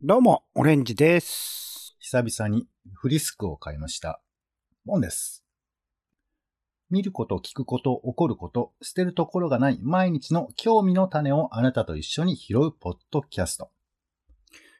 [0.00, 1.96] どうも、オレンジです。
[1.98, 4.22] 久々にフリスクを買いました。
[4.84, 5.44] モンです。
[6.88, 13.72] 見ること、聞くこと、起こること、捨てるところがない毎日の興味の種をあなたと一緒に拾うポッドキャスト。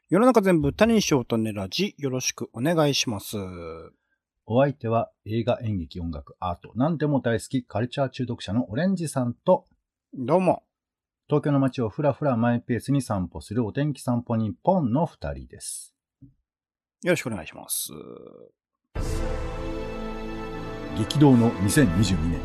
[0.08, 3.36] 世の中全部種にしようとねラジ、よろしくお願いします。
[4.46, 9.66] お相手は映画、演劇、音楽、アート、何でも大好きカルチャー中毒者のオレンジさんと、
[10.14, 10.62] どうも。
[11.30, 15.94] 東京の街をふらふらマイペースに散歩するお天気散歩人ポンの二人です。
[17.02, 17.92] よろしくお願いします。
[20.96, 22.40] 激動の2022年。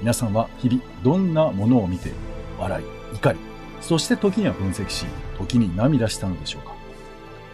[0.00, 2.10] 皆さんは日々どんなものを見て、
[2.58, 2.84] 笑い、
[3.14, 3.38] 怒り、
[3.80, 5.06] そして時には分析し、
[5.38, 6.74] 時に涙したのでしょうか。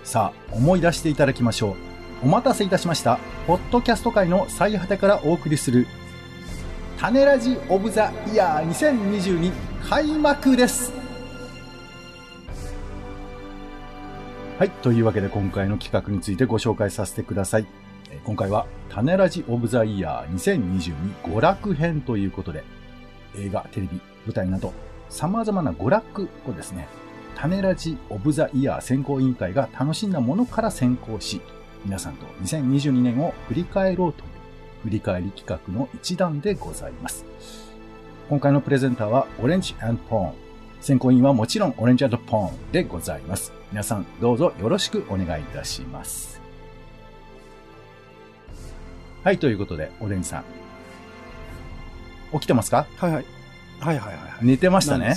[0.02, 1.74] さあ、思い出していただきましょう。
[2.24, 3.18] お待たせいたしました。
[3.46, 5.86] ポッドキャスト界の最果てからお送りする、
[6.98, 10.92] 種ラジオブザイヤー2022開幕です。
[14.58, 14.70] はい。
[14.70, 17.66] というわけで今回の企画についてご紹介させてください。
[18.24, 22.62] 今回は種ラジオブザイヤー2022娯楽編ということで、
[23.36, 24.72] 映画、テレビ、舞台など
[25.08, 26.88] 様々な娯楽をですね、
[27.34, 31.40] 種ラジオブザイヤー選考委員会が楽しんだものから選考し、
[31.84, 34.28] 皆さんと2022年を振り返ろうという
[34.82, 37.69] 振り返り企画の一段でございます。
[38.30, 39.74] 今回のプレゼンターはオレンジ
[40.08, 40.32] ポーン。
[40.80, 43.52] 選考委員はもちろんオレンジポーンでございます。
[43.72, 46.40] 皆さんどうぞよろしくお願いいたします。
[49.24, 50.44] はい、ということで、オレンジさん。
[52.34, 52.86] 起きてますか？
[52.98, 53.24] はいはい。
[53.80, 54.46] はいはいはいはい。
[54.46, 55.16] 寝てましたね。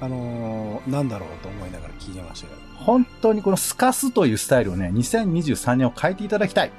[0.00, 2.60] あのー、なんだろうと思いながら聞いてましたけど。
[2.76, 6.70] 本当にこのスカスというスタイルをね、2023年を変えていただきたい。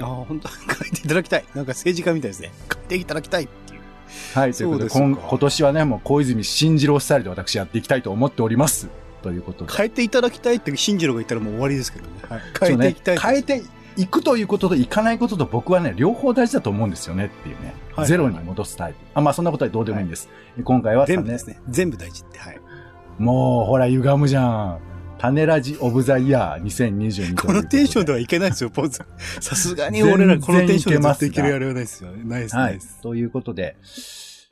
[0.00, 1.44] ああ、本当書いていただきたい。
[1.54, 2.50] なんか政治家みたいですね。
[2.72, 3.48] 書いていただきたい。
[4.34, 8.88] はい、ということで、今今年はね、もう小泉進次郎スタイルで私やっていきたいと思っております。
[9.22, 9.72] ということで。
[9.72, 12.12] 変えていただきたいって新次郎が言ったらもう終わりですけどね。
[12.28, 12.40] はい。
[12.60, 13.18] 変えていきたい。
[13.18, 13.62] 変えて
[13.96, 17.74] いくということといかないことと僕はね、両方大事だと思うんですよねっていうね。
[17.94, 18.98] はいゼロに戻すタイプ。
[19.14, 20.28] あ、まあそんなことはどうでもいいんです。
[20.64, 21.60] 今回は全部ですね。
[21.68, 22.38] 全部大事って。
[22.38, 22.60] はい。
[23.18, 24.78] もう、ほら、歪むじゃん。
[25.22, 29.02] 種ラジオブザイヤー2022このテンションではいけないですよ、ポーズ。
[29.40, 32.10] さすがに俺らこのテンションでずっといけるやれはないですよ。
[32.10, 33.00] ないです、はいないです。。
[33.00, 33.72] ということで、はい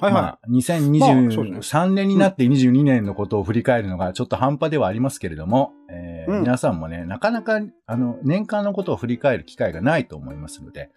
[0.05, 10.91] はいまあ、まあそうです2023年になって22年のことを振り返るのがちょっと半端ではありますけれども、えーうん皆さんもね、なかなか、あの、年間のことを振り返る機会がないと思いますので、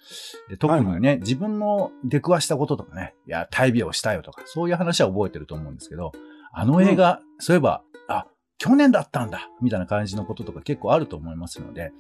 [0.50, 6.12] で特にね、はい自分の出くわしたこととかね、いや、大病したよとか、そういう話は覚えてると思うんですけど、
[6.52, 7.93] あの映画、そういえば、あ、
[8.64, 11.92] 去年だったんだみたいな感じのこととか結構あると思いますので、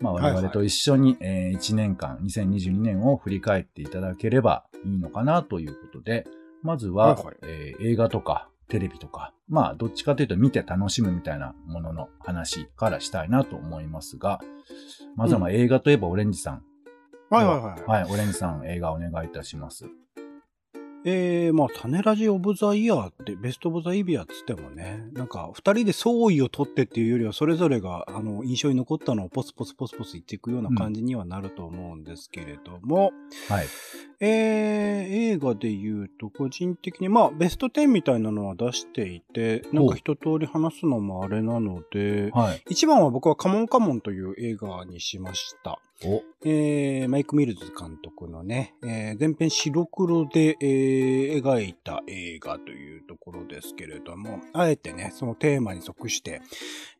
[0.00, 6.26] まあ我々と一緒に、え1年間、2022年を振り返っていただければいいのかなということで、
[6.64, 14.40] まずは、はえー映画とかテレビとか、まあどっちかというと見て楽しむみたいなものの話からしたいなと思いますが、
[15.14, 16.64] まずはまあ映画といえばオレンジさん。
[17.30, 18.04] はいはいはい。
[18.04, 19.86] はい、オレンジさん映画お願いいたします。
[21.10, 33.12] えー、まあ、種ラジオブザイヤーって、ベストオブザイビアっつってもね、なんか、二人で相違を取ってっていうよりは、それぞれが、あの、印象に残ったのをポスポスポスポス言っていくような感じにはなると思うんですけれども、
[33.48, 33.66] はい。
[34.20, 42.62] えー、映画で言うと、個人的に、まあ、ベスト10みたいなのは出していて、なんか一通り話すのもあれなので、はい。
[42.68, 45.78] 一番は僕はカモンカモンという映画にしました。
[46.04, 56.40] お、えーマイク・ミルズ監督のね、えー前編白黒で、えー描いた映画というところですけれども、あえてね、そのテーマに即して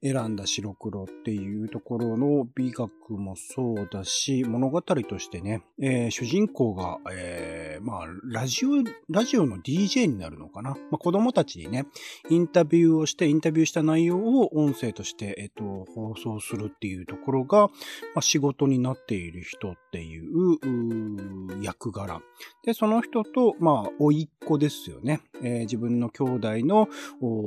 [0.03, 8.71] 選んだ白黒っていうところの美学もそうだし、物語としてね、えー主人公が、えーまあ、ラジオ、
[9.09, 10.71] ラジオの DJ になるのかな。
[10.71, 11.87] まあ、子供たちにね、
[12.29, 17.71] インタビューをして、インタビューした内容を音声として、えっ、と、放送するっていうところが、ま
[18.17, 22.21] あ、仕事になっている人っていうう役柄。
[22.65, 25.21] で、その人と、まあ、甥っ子ですよね。
[25.43, 26.89] えー自分の兄弟の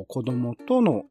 [0.08, 1.06] 子供との、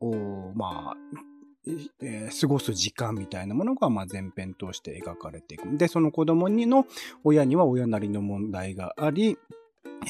[0.54, 1.29] まあ、
[1.66, 5.76] えー過ごす時間みたいなものが、まあ、前編通して描かれていく。
[5.76, 6.86] で、その子供にの
[7.24, 9.36] 親には親なりの問題があり、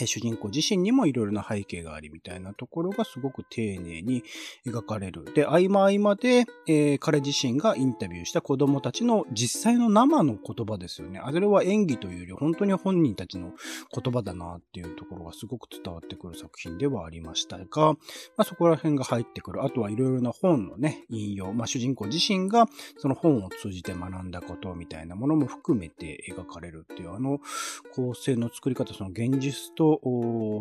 [0.06, 4.22] 主人公自身にもいろいろな背景がありみたいなところがすごく丁寧に
[4.66, 5.24] 描かれる。
[5.34, 11.18] で、合間合間で、えー彼自身がインタビューした子供たちの実際の生の言葉ですよね。
[11.18, 13.52] あれは演技というより本当に本人たちの
[13.92, 17.96] 言葉だなっていうところがすごく伝わってくる作品ではありましたが、ま
[18.38, 19.64] あ、そこら辺が入ってくる。
[19.64, 21.52] あとはいろいろな本のね、引用。
[21.52, 22.66] まあ、主人公自身が
[22.98, 27.40] その本を通じて学んだことみたいなものも含めて描かれるっていう、あの
[27.92, 30.00] 構成の作り方、その現実と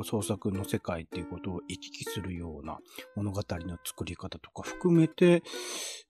[0.04, 2.80] 創作の世界っていうことを行き来するような
[3.16, 5.44] 物語の作り方とか含めて、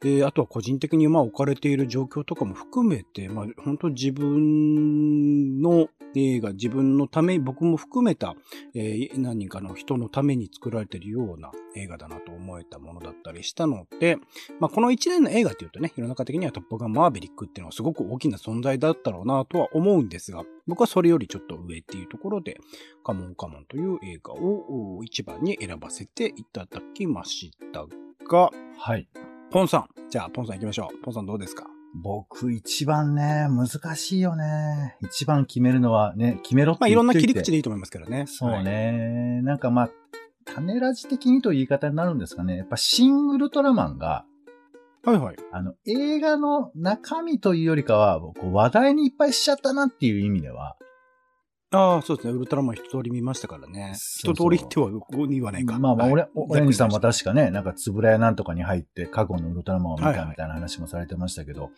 [0.03, 8.35] えーあとは個人的にまあ置かれている状況とかも含めて、まあ本当自分の映画、自分のため、僕も含めた、
[8.75, 14.17] えー何人かの人のために作られているような映画だなと思えたものだったりしたので、
[14.59, 22.57] まあこの1年の映画っていうとね、世の中的にはトップガンマーヴェリックっていうのはすごく大きな存在だったろうなとは思うんですが、僕はそれよりちょっと上っていうところで、
[23.03, 27.85] カモンカモンという映画をお一番に選ばせていただきました
[28.29, 29.07] が、はい。
[29.51, 29.87] ポンさん。
[30.09, 31.03] じゃあ、ポンさん行きましょう。
[31.03, 31.65] ポンさんどうですか？
[31.95, 34.95] 僕一番ね、難しいよね。
[35.01, 37.51] 一番決めるのはね、決めろってまあ、いろんな切り口で。
[37.51, 38.25] でいいと思いますけどね。
[38.27, 39.41] そうね。
[39.41, 39.89] なんかまあ、
[40.45, 42.57] 種ラジ的にという言い方になるんですかね。
[42.57, 44.23] やっぱシン・ウルトラマンが、
[45.03, 45.17] はい。
[45.17, 45.35] はいはい。
[45.51, 50.75] あの、映画の中身というよりかは、こう話題にいっぱいしちゃったなっていう意味では、
[51.71, 52.33] ああ、そうですね。
[52.33, 53.93] ウルトラマン一通り見ましたからね。
[53.95, 55.77] そうそう一通りってはここに言わないか。
[55.77, 61.69] まあまあ、はい俺、オレンジさんも確かね、なんか、つぶらやなんとかに入って、過去のウルトラマンを見たみたいな話もされてましたけど、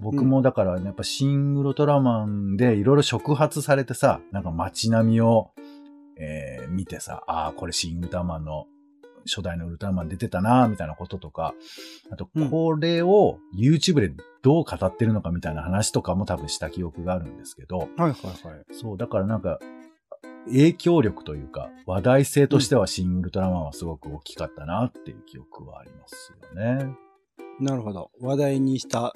[0.00, 5.50] 僕もだから、ね、やっぱ、シン・ウルトラマンでいろいろ触発されてさ、なんか街並みを、
[6.16, 8.64] えー見てさ、ああ、これシン・ウルトラマンの、
[9.26, 11.54] 初代のウルトラマン出てたな、みたいなこととか、
[12.10, 14.12] あとうん、これを YouTube で
[14.42, 18.14] どう語ってるのかみたいな話とかも多分した記憶があるんですけど、はいはいはい。
[18.72, 19.58] そう、だからなんか、
[20.46, 26.94] 影響力というか、話題性としてはシン・ウルトラマンはすごく大きかったなっていう記憶はありますよね。
[27.60, 28.10] なるほど。
[28.20, 29.14] 話題にした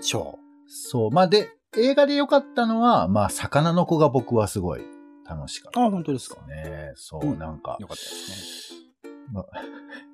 [0.00, 0.38] 賞。
[0.66, 1.10] そう。
[1.10, 4.82] まあ、で、映画で良かったのは、まあ、魚の子が僕はすごい
[5.24, 6.92] 楽しかった、あ本当ですかね。
[6.96, 8.81] そう、うんなんかよ、かったですね。
[9.32, 9.46] まあ、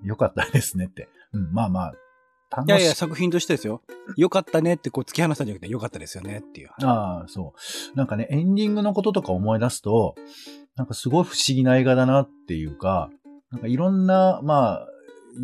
[0.03, 1.09] 良かったですねって。
[1.32, 1.93] うん、まあまあ、
[2.50, 3.82] 楽しいやいや、作品としてですよ。
[4.17, 6.70] よかったねってこう突き放したんじゃなくて、よかったですよねっていう。
[6.82, 7.55] ああ、そ
[7.94, 7.97] う。
[7.97, 10.15] なんかね、エンディングのこととか思い出すと、
[10.76, 13.11] なんかすごい不思議な映画だなっていうか、
[13.50, 14.88] なんかいろんな、まあ、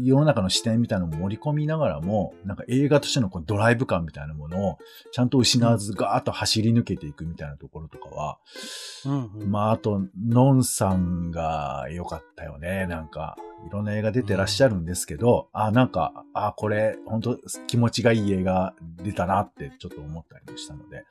[0.03, 4.79] 世の中の視点みたいなのも盛り込みながらも、なんか映画としてのこうドライブ感みたいなものを
[5.13, 8.39] ちゃんと失わずガーッと走り抜けていくみたいなところとかは、
[9.05, 9.51] うん、うん。
[9.51, 12.87] まあ、あと、ノンさんが良かったよね。
[12.87, 13.37] なんか、
[13.67, 21.05] いろんな映画出てらっしゃるんですけど、あ、なんか、あ、これ、本当気持ちがいい映画出たなってちょっと思ったりもしたので、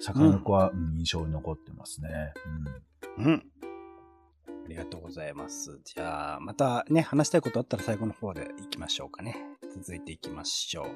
[0.00, 2.32] 魚の子は、うん印象に残ってますね。
[3.18, 3.44] うん。
[4.64, 5.78] ありがとうございます。
[5.84, 9.36] じゃあ、またね、話したいことあったら最後の方で行きましょうかね。
[9.74, 10.86] 続いていきましょう。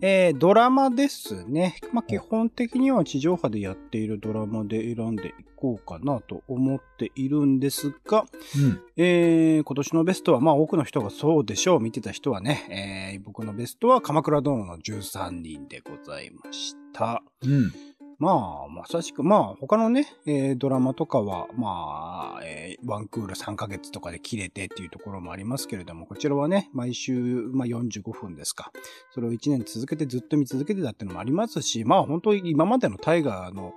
[0.00, 1.76] えー、ドラマですね。
[1.92, 8.24] まあ、基本的には地上波でやっているドラマで選んでいこうかなと思っているんですが、
[8.56, 8.64] うん。
[8.64, 8.82] うん。
[8.96, 11.80] えー、今年のベストは、まあ多くの人がそうでしょう。
[11.80, 17.22] 見てた人はね、えー、僕のベストは鎌倉殿の13人でございました。
[17.42, 17.72] うん。
[18.20, 27.14] まあ、まさしく、まあ、他のね、えードラマとかは、まあ、えーワンクール3ヶ月とかで切れてっていうところもありますけれども、こちらはね、毎週、
[27.52, 28.72] まあ45分ですか。
[29.14, 33.74] それを1年続けてずっと見続けてたっていうのもありますし、まあ本当に今までのタイガーの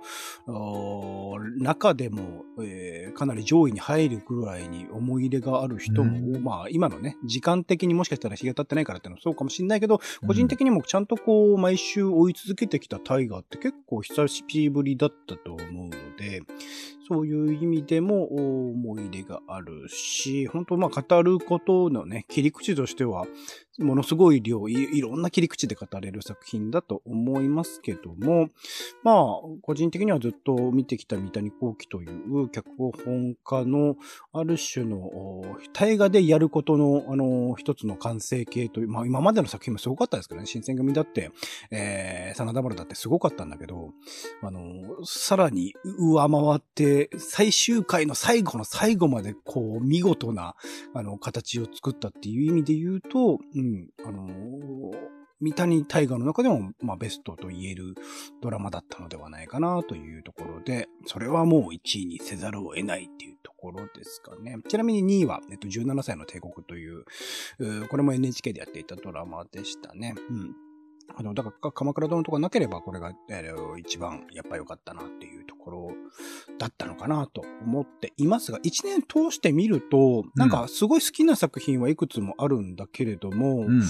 [1.58, 16.42] 中でも、えーかなり上位に入るぐらいに思い入れがある人も、うまあ今のね、時間的にもしかしたら日が経ってないからっていうのはそうかもしれないけど、個人的にもちゃんとこう、毎週追い続けてきたタイガーって結構久しぶりだったと思うので、
[17.06, 23.26] そういう意味でも思い入れがあるし、本当まあ語ることのね、切り口としては、
[23.78, 28.48] ものすごい量い、いろんな切り口で語れる作品だと思いますけども、
[29.02, 29.16] まあ、
[29.62, 33.96] 個人的にはずっと見てきた三谷幸喜という脚本家の
[34.32, 41.32] ある種の大河でやることの、あの、一つの完成形という、まあ今までの作品もすごかったですけどね、新選組だって、
[41.72, 43.90] えー、真田丸だってすごかったんだけど、
[44.42, 50.54] あの、さらに上回って、最終回の最後の最後まで、こう、見事な、
[50.94, 54.28] あの、形を作ったっていう意味で言うと、うん、あの、
[55.40, 57.94] 三谷大河の中でも、まあ、ベストと言える
[58.40, 64.56] ドラマだったのではないかなというところで、それはもう1位にせざるを得ないっていうところですかね。
[64.68, 67.04] ちなみに2位は、えっと、17歳の帝国という、
[67.88, 70.14] これも NHK でやっていたドラマでしたね。
[70.30, 70.54] うん。
[71.16, 75.90] あの、だから、鎌倉殿とかなければ、これが、えー一番、やっぱ良かったなっていうところ
[76.58, 83.82] だったのかなと思っていますが、一年通して見ると、なんか、すごい好きな作品はいくつもあるんだけれども、うん。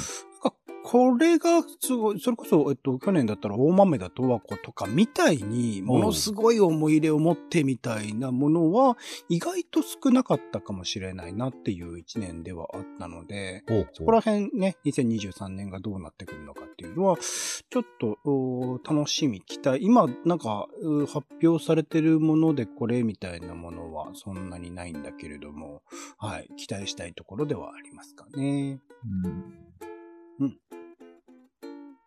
[0.85, 8.99] これが、すごい、それこそ、えっと、去年だったら大豆だとわことかみたいに、ものすごい思い入れを持ってみたいなものは、
[9.31, 13.65] 意外と少なかったかもしれないなっていう一年ではあったので、
[13.95, 19.83] そこら辺ね、2023年がどうなってくるのかっていうのは、ちょっと、お楽しみ、期待。
[19.83, 25.83] 今、なんか、う発表されてるものでこれみたいなものはそんなにないんだけれども、
[26.19, 28.81] はい、期待したいところではありますかね。
[29.25, 29.64] うん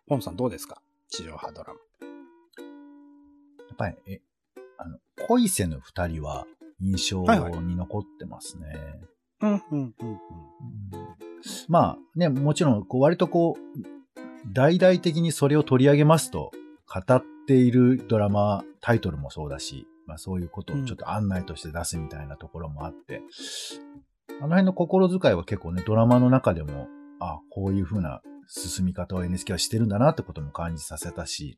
[0.07, 0.81] ポンさんどうですか？
[1.09, 1.79] 地上波ドラマ。
[3.67, 4.21] やっぱり、え、
[4.77, 6.45] あの、恋せぬ二人は
[6.79, 8.75] 印象はいはいに残ってますね。
[9.41, 9.91] うん、うん、うん、うん。
[9.99, 10.17] うん
[11.69, 16.51] まあね、もちろん、こう割とこう、大々的にそれを取り上げますと、
[16.91, 23.21] 語っているドラマ、タイトルもそうだし、まあそういうことをちょっと案内として出すみたいなところもあって、
[24.39, 26.87] あの辺の心遣いは結構ね、ドラマの中でも、
[27.19, 31.57] あこういう風な進み方を NHK はしてるんだなってことも感じさせたし、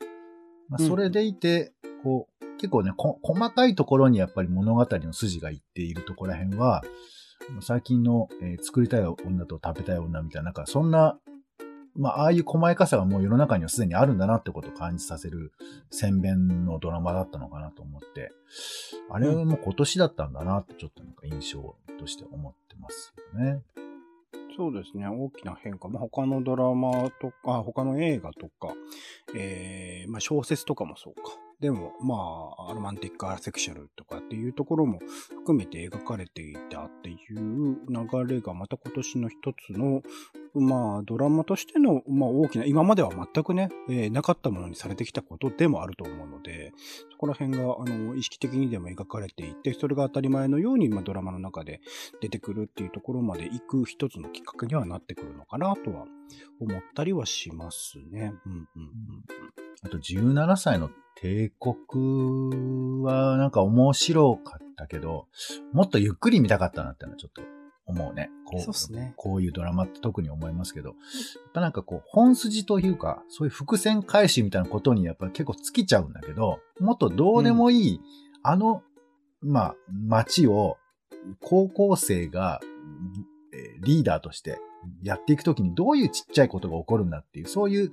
[0.68, 1.74] まあ、うんそれでいて、
[2.04, 6.84] こう、結構ねこ、細かいところにやっぱり物語の筋がいっているところら辺は、
[7.62, 11.18] 最近の、えー作りたい女と食べたい女みたいな、なんかそんな、
[11.96, 15.52] まあ、ああいう細やかさがもう世の中にはすでにあるんだなってことを感じさせる
[15.90, 18.32] 宣伝のドラマだったのかなと思って、
[19.10, 23.62] あれも今年だったんだなってちょっとなんか印象として思ってますよね。
[24.60, 25.08] そうですね。
[25.08, 25.88] 大きな変化。
[25.88, 28.74] まあ、他のドラマとか、他の映画とか、
[29.34, 31.22] えー、まあ、小説とかもそうか。
[31.60, 35.00] でも、まあ、ロマンティック・アセクシャルとかっていうところも
[35.30, 39.36] 含めて描かれていたっていう流れがまた今年の一
[39.68, 40.02] つの、
[40.54, 46.72] まあ、ドラマとしての、まあ、大きな、今までは全くね、えーなかったものにされてきたことでもあると思うので、
[47.12, 51.82] そこら辺が、あの、意識的にでも描かれていて、それが当たり前のように、まあ、ドラマの中で
[52.22, 56.06] 出てくるっていうところまで行く一つのきっかけにはなってくるのかなとは
[56.62, 58.34] 思ったりはしますね。
[58.46, 60.90] うんうんうんあと17歳の
[61.22, 65.28] 帝国はなんか面白かったけど、
[65.74, 67.42] もっとゆっくり見たかったなってのはちょっと
[67.86, 68.30] 思うね。
[68.46, 70.98] こそうっすねこういうドラマって特に思いますけど、やっ
[71.54, 78.02] ぱなんかこう本筋というか、そういう伏線回収みたいなことにやっぱり結構尽きちゃうんだけど、もっとどうでもいい、
[78.44, 78.82] あの、
[79.42, 80.78] まあ、街を
[81.42, 82.62] 高校生が、
[83.54, 84.60] えーリーダーとして
[85.04, 87.92] やっていくときにどういうちっちゃいことが起こるんだっていう、そういう、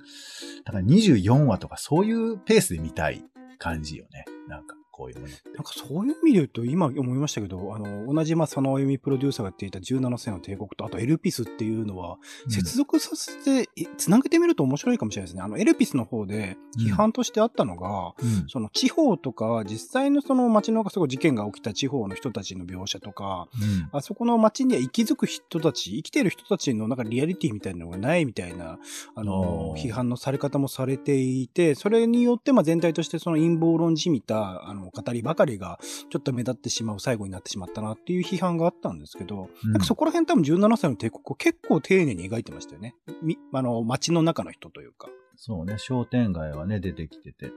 [0.65, 3.23] だから24話とかそういうペースで見たい
[3.57, 4.25] 感じよね。
[4.47, 5.21] なんかこういう。
[5.21, 12.17] なんかそういう意味で言うと、今思いましたけど、あの、同じ、まあ、佐野あゆみプロデューサーがやっていた17世の帝国と、あとエルピスっていうのは、
[12.49, 15.43] 接続させて、えつなげてみると面白いかもしれないですね。
[15.43, 18.47] あの、エルピスの方で批判としてあったのが、うん。
[18.47, 23.89] その地方とか、実際のその街のすごい事件が起きた地方の人たちの描写とか、うん。
[23.91, 28.79] あそこの街には息づく人たち、生きてる人たちのなんかリアリティみたいなのがないみたいな、
[29.13, 35.79] あの批判のされ方もされていて、それによってまあ全体としてその陰謀論じみた、あの、語りばかりが
[36.09, 42.95] ちょっと目立ってしまう最後になってしまったなっていう批判があったんですけど、うんなんかそこら辺多分17歳の帝国を結構丁寧に描いてましたよね。
[43.21, 45.09] み、あの、街の中の人というか。
[45.35, 47.51] そうね、商店街はね、出てきてて。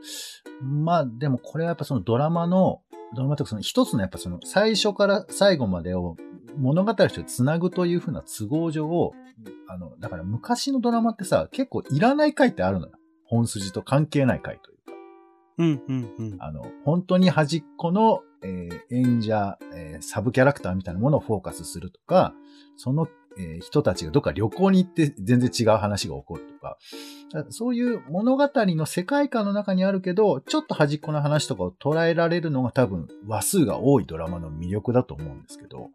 [0.63, 2.83] まあ、でもこれはやっぱそのドラマの、
[3.15, 6.17] ドラマというかその一つのやっぱその最初から最後までを
[6.57, 9.13] 物語としてつなぐというふうな都合上、
[9.69, 12.93] あの、だから昔のドラマってさ、結構いらない回ってあるのよ。
[13.25, 14.80] 本筋と関係ない回というか。
[15.61, 22.33] うん、うん、あの、本当に端っこの、えー演者、えーサブキャラクターみたいなものをフォーカスするとか、
[22.77, 23.07] その、
[23.39, 26.79] えー人たちがどっか旅行に行って全然違う話が起こるとか、
[27.51, 35.91] そういう物語の世界観の中にあるけど、ちょっと端っこの話とかを捉えられるのが多分話数が多いドラマの魅力だと思うんですけど、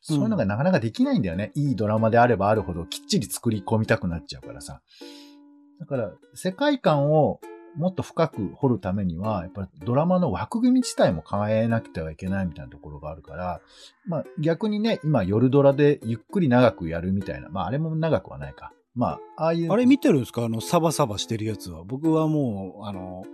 [0.00, 1.50] そういうのがなかなかできないんだよね。
[1.54, 4.80] いいドラマであればあるほどきっちり作り込みたくなっちゃうからさ。
[5.80, 7.40] だから、世界観を
[7.76, 13.60] もっと深く掘るためには、やっぱりドラマの枠組み自体も変えなくてはいけないみたいなところがあるから、
[14.06, 18.72] まあ逆にね、今夜ドラでゆっくり長くやるみたいな、まああれも長くはないか。
[18.94, 19.72] まあ、ああいう。
[19.72, 20.44] あれ見てるんですか？
[20.44, 21.82] あの、サバサバしてるやつは。
[21.82, 23.24] 僕はもう、あの、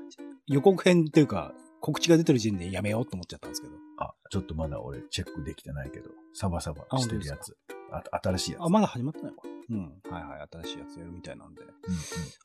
[0.47, 3.75] 予告編っていうか、告知が出てる時点でやめようと思っちゃったんですけど。
[3.99, 7.57] あ、ちょっとまだ俺チェックできてないけど、サバサバしてるやあつ。
[7.91, 8.63] あ新しいやつ。
[8.63, 9.49] あ、まだ始まってないのか。
[9.71, 9.81] うん。
[10.11, 10.49] はいはい。
[10.63, 11.63] 新しいやつやるみたいなんで。
[11.63, 11.69] うん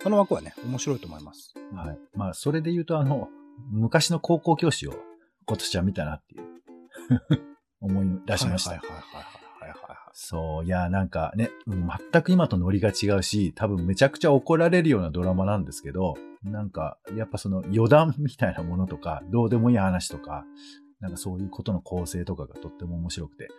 [0.06, 1.54] あの枠はね、面白いと思います。
[1.72, 2.00] うんはい。
[2.16, 3.30] まあ、それで言うと、あの、
[3.72, 4.94] 昔の高校教師を
[5.46, 6.44] 今年は見たなっていう
[7.82, 8.72] 思い出しました。
[8.72, 9.98] はいはいはいはいはいはいはい。
[10.14, 20.46] そう、いや、なんかね、全く今とノリが違うし、多分めちゃくちゃ怒られるようなドラマなんですけど、なんか、やっぱその余談みたいなものとか、どうでもいい話とか、
[21.00, 23.50] なんかそういうことの構成とかがとっても面白くて、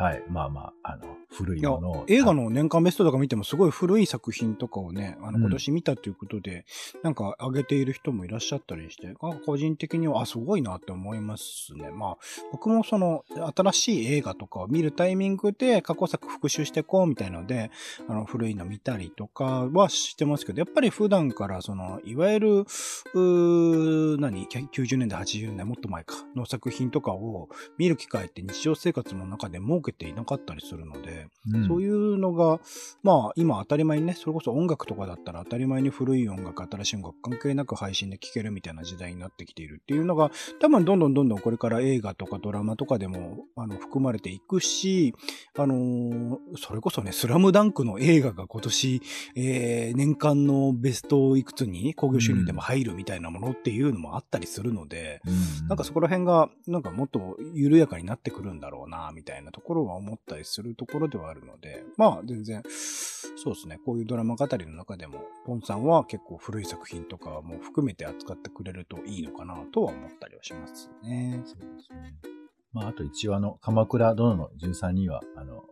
[0.00, 0.22] はい。
[0.28, 6.66] まあまあ、あの、古いものを。、映画の年間ベストとか見てもすごい古い作品とかをね、あの、うん今年見たということで、
[7.02, 9.14] なんか上げている人もいらっしゃったりして、
[9.44, 11.90] 個人的には、あ、すごいなって思いますね。
[11.90, 12.16] まあ、
[12.52, 13.24] 僕もその、
[13.56, 17.72] 新しい映画とかを見るタイミングで過去作復習してこうみたいので、
[18.08, 31.68] あの、古いの見たりとかはしてますけど、やっぱり普段からその、いわゆる、うー何 ?90 年代、80年代、もっと前か、の作品とかを見る機会って日常生活の中で設けていなかったりするので、うん。
[31.68, 32.60] そういうのが、
[33.02, 40.30] まあ今当たり前にね、それこそ音楽とかだったら当たり前に古い音楽、新しい音楽関係なく配信で聴けるみたいな時代になってきているっていうのが、
[40.60, 45.14] 多分どんどんどんどんこれから映画とかドラマとかでもあの含まれていくし、
[45.56, 49.02] あのーそれこそね、スラムダンクの映画が今年、
[49.36, 55.68] えー年間のベストいくつに興行収入でも入るみたいなものっていうのもあったりするので、うん。
[55.68, 71.42] なんかそこら辺が、なんかもっと緩やかになってくるんだろうな、みたいなところは思ったりするところではあるので、まあ全然、そうですね、こういうドラマ語りの中でも、ポンさんは結構古い作品とかも含めて扱ってくれるといいのかなとは思ったりはしますね。
[71.44, 72.14] そうですね。
[72.72, 75.64] まあ、あと一応あの、鎌倉殿の13人は、あの、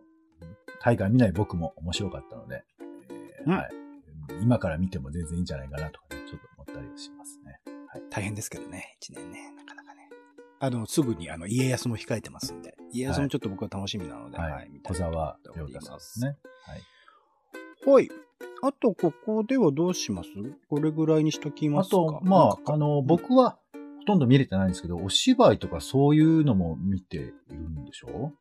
[0.81, 2.63] 大河見ない僕も面白かったので、
[3.09, 3.69] えーうんはい。
[4.41, 7.59] 今から見ても全然いいんじゃないかなとかね、ちょっと思ったりはしますね。
[8.09, 9.56] 大変ですけどね、一年ね。
[10.59, 14.51] あの、すぐにあの、家康も控えてますんで、家康もちょっと僕は楽しみなので、はい。
[14.51, 16.25] はい、小沢亮太さんますです。
[16.25, 16.37] ね。
[17.85, 18.09] はい。
[18.63, 20.29] あと、ここではどうします？
[20.67, 21.97] これぐらいにしときますか。
[21.97, 23.59] あと、まあ、あの、僕は
[23.99, 28.33] ほとんど見れてないんですけど、お芝居とかそういうのも見ているんでしょ？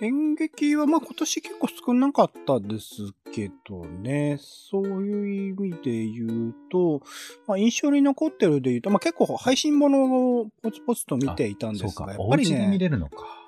[0.00, 7.02] 演劇はまあ今年結構少なかったですけどね、そういう意味で言うと、
[7.46, 13.43] まあ印象に残ってるで言うと、まあ結構配信ものをポツポツと見ていたんですが、や、っぱりお家で見ね、れるのか。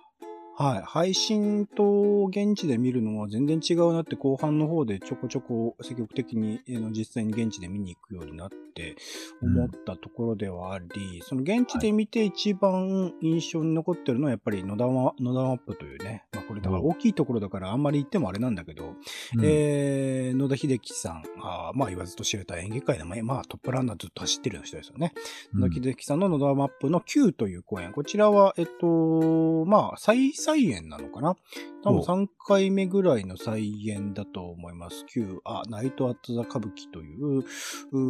[0.58, 6.60] はい、配信と現地で見るのは全然違うなって後半の方でちょこちょこ積極的に
[6.92, 8.96] 実際に現地で見に行くようになって
[9.42, 18.94] 思ったところではあり、その現地で見て一番印象に残ってるのはやっぱり野田マ野田マップというね、まあこれだから大きいところだからあんまり言ってもあれなんだけど、
[19.36, 25.12] うんえー野田秀樹さん、あーまあ言わずと知れた演劇界でも、まあトップランナーずっと走ってる人ですよね。
[25.54, 27.92] 野田秀樹さんの野田マップの Q という公演。
[27.92, 31.36] こちらは、えっと、まあ、再再演なのかな？
[31.82, 35.04] 多分お3回目ぐらいの再演だと思います。
[35.06, 37.44] Q、あ、ナイト・アット・ザ・歌舞伎という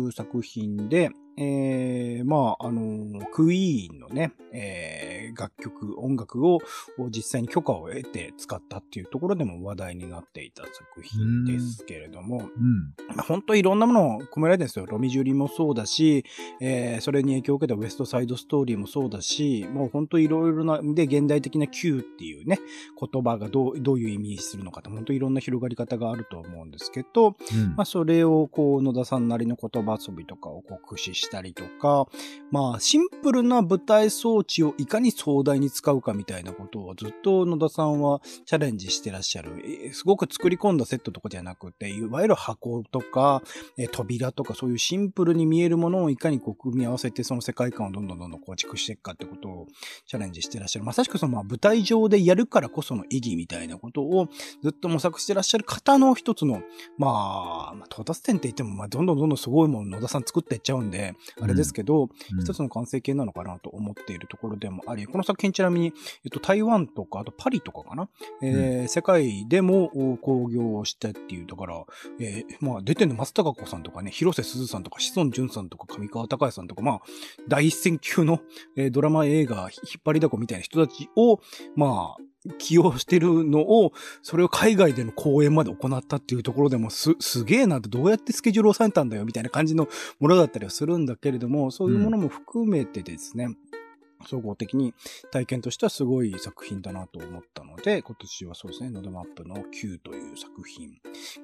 [0.06, 6.60] う作品で、えー、まあ、あの、クイーンのね、えー楽曲、音楽を
[7.10, 12.94] 実際に許可を得て使ったっていうところでも話題になっていた作品ですけれども、うん。
[13.14, 14.86] まあ本当いろんなものを込められてるんですよ。
[14.86, 16.24] ロミジュリもそうだし、
[16.60, 22.58] えーそれに影響を受けたウエストサイドストーリーもそうだし、もう本当いろいろな、で、現代的な Q っていうね、
[22.98, 32.06] 言葉がどうどういう意味するのかって、本当いろんな広がり方があると思うんですけど、うんまあ、それを、こう、野田さんなりの言葉遊びとかをこう駆使ししたりとか、
[32.50, 39.92] まあ、シンプルな舞台装置をいかに壮大に使うかみたいなことをずっと野田さんはチャレンジしてらっしゃる。
[39.92, 43.42] すごく作り込んだセットとかじゃなくて、いわゆる箱とか、
[43.92, 49.66] 扉とかそういうシンプルに見えるものをいかにこう組み合わせてその世界観をどんどんどんどん構築していくかってことを
[50.06, 50.84] チャレンジしてらっしゃる。
[50.84, 54.28] まさしくそのまあ舞台上でやるからこその意義みたいなことを
[54.62, 56.62] ずっと模索してらっしゃる方の一つの
[56.98, 62.40] まあ、まあ、到達点って言っても、まあ、どんどんどんどんすごいもの野田さん作っていっちゃうんで、あれですけど、うん。
[62.40, 65.92] 一つの完成形なのかなと思っているところでもあり、この作品ちなみに、
[66.24, 68.08] えっと、台湾とか、あとパリとかかな、
[68.42, 71.84] えー世界でもお興行をしたっていう、だから、
[72.20, 77.00] えーまあ、出てるの松たか子さんとかね、広瀬すずさんとか、志尊淳さんとか、上川隆也さんとか、まあ、
[77.48, 78.40] 第一線級の、
[78.76, 81.40] えードラマ映画、引っ張りだこみたいな人たちを、
[81.74, 82.22] まあ、
[82.58, 89.88] 起用してるのを、それを海外での公演まで行ったっていうところでもす、すげえなってどうやってスケジュールを抑えたんだよみたいな感じの
[90.20, 93.56] ものだったりはするんだけれども、そういうものも含めてですね、
[94.26, 94.94] 総合的に
[95.30, 100.90] 体験としてはすごい作品だなと思ったので、今年はそうですね、ノドマップの Q という作品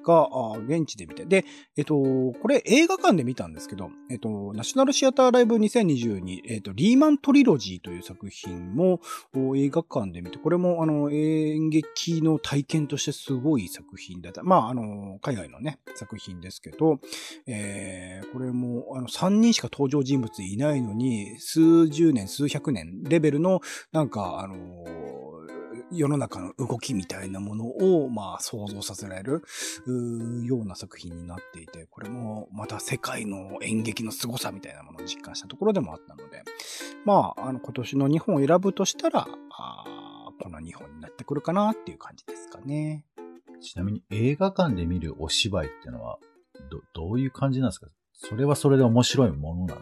[0.03, 0.29] が、
[0.67, 1.45] 現地で見て、で、
[1.77, 8.99] えっと、これ映画館で見たんですけど、えっと、ナショナルシアターライブ2022、えっと、リーマントリロジーという作品も
[9.55, 14.43] 映画館で見て、これもあの演劇の体験としてすごい作品だった。
[14.43, 16.99] まあ、あの、海外のね、作品ですけど、
[17.47, 24.55] えーこれも、あの、3人しか登場人物いないのに、数十年、数百年年レベルの、なんか、あの
[25.91, 29.43] 世の中の動きみたいなものを、まあ、想像させられる、
[30.43, 36.43] ような作品になっていて、これも、また世界の演劇の凄さみたいなものを実感したところでもあったので、
[37.05, 39.83] まあ、あの、今年の日本を選ぶとしたら、あ
[40.41, 43.05] この2本になってくるかなっていう感じですかね。
[43.61, 46.17] ちなみに映画館で見るお芝居っていうのは、
[46.69, 47.87] ど、どういう感じなんですか？
[48.13, 49.81] それはそれで面白いものなの？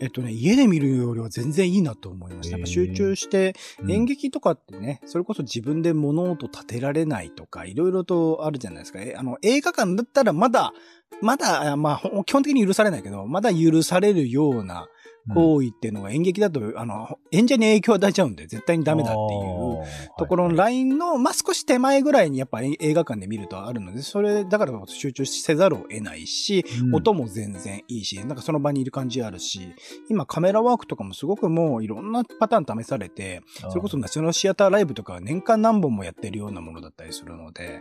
[0.00, 2.56] えっとね、家で見るよりは全然いいなと思いました。
[2.56, 9.00] やっぱ集中して、うん演劇とかってね、それこそ自分で物音立てられないとか、いろいろとあるじゃないですか。
[9.00, 10.72] えあの、映画館だったらまだ、
[11.20, 14.88] まだ、あまあ、ほ基本的に許されないけど、まだ許されるような
[15.34, 19.82] 行為っていうのが演劇だと、あの、演者に影響を与えちゃうんで、絶対にダメだっていう。
[20.18, 29.74] ところのラインの、まあ、少し手前ぐらいにやっぱり映画館で見るとあるので、それ、だから集中せざるを得ないし、音も全然いいし、なんかその場にいる感じあるし、
[30.08, 37.80] 今カメラワークとかもすごくもういろんなパターン試されて、それこそナショナルシアターライブとかは年間何本もやってるようなものだったりするので、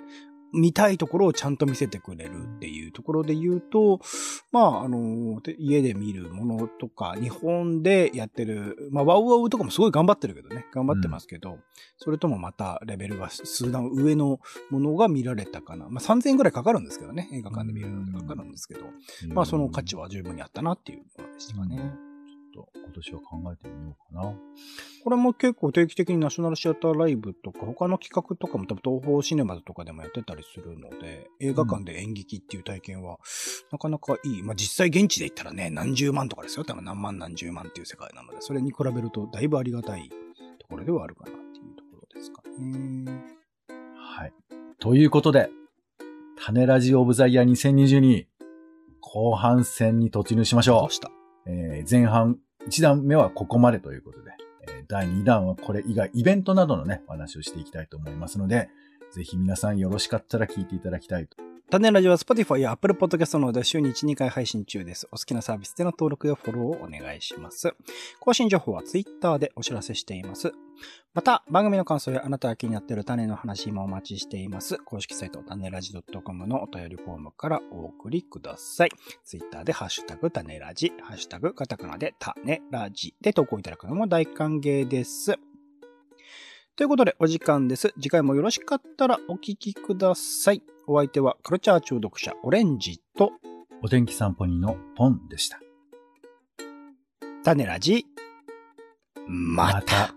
[0.54, 4.00] 見たいところをちゃんと見せてくれるっていうところで言うと、
[4.52, 11.60] まあ、あの、で家で見るものとか、日本でやってる、まあ、ワウワウとかもすごい頑張ってるけどね、頑張ってますけど、
[11.98, 15.90] それともまたレベルが数段上のものが見られたかな。
[15.90, 18.86] まあ、3000円ぐらいかかるんですけどね、映画館で見るのでかかるんですけど、
[19.34, 21.78] まあ、その価値は十分にあったなっていうものでしたかね。
[21.78, 22.07] ちょっ
[22.58, 24.34] と今年は考えてみようかな。
[25.04, 33.20] これも結構定期的にナショナルシアターライブとか、他の企画とかも多分東宝シネマズとかでもやってたりするので、映画館で演劇っていう体験は、
[33.72, 34.44] なかなかいい。
[34.44, 36.66] まあ実際現地で言ったらね、何十万とかですよ。
[36.66, 40.10] 多分何万何十万っていう世界なので、それに比べるとだいぶありがたい
[40.60, 43.38] ところではあるかなっていうところですかね。
[43.96, 44.34] はい。
[44.80, 45.50] ということで、
[46.40, 48.26] 種ラジオブザイヤー2022
[49.02, 50.94] 後半戦に突入しましょう
[51.50, 54.32] えー前半、1段目はここまでということで、
[54.88, 58.70] 第2弾はこれ以外、イベントなどのね、話をしていきたいと思いますので、
[59.12, 61.47] ぜひ皆さんよろしかったら聞いていただきたいと。
[61.70, 65.06] 種ラジオは Spotify や Apple Podcast などで週に1、2回配信中です。
[65.12, 67.76] お好きなサービスでの登録やフォローをお願いします。
[68.22, 70.54] 更新情報は Twitter でお知らせしています。
[71.14, 74.78] また、番組の感想やあなたが気になっている種の話もお待ちしています。
[74.78, 75.92] 公式サイト、種ラジ
[76.24, 78.92] .com のお便りフォームからお送りください。
[79.26, 85.38] Twitter でハッシュタグ種ラジ、ハッシュタグカタカナで種ラジで投稿いただくのも大歓迎です。
[86.78, 87.94] ということで、お時間です。
[87.96, 90.64] 次回もよろしかったらお聞きください。
[90.88, 93.32] お相手はカルチャー中毒者オレンジと
[93.84, 95.60] お天気散歩人のポンでした。
[97.44, 98.06] 種ラジ。
[99.28, 100.08] また。
[100.08, 100.17] た